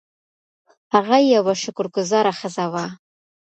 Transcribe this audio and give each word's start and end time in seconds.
هغه 0.93 1.17
یوه 1.35 1.53
شکر 1.63 1.85
ګذاره 1.95 2.31
ښځه 2.39 2.65
وه. 2.71 2.85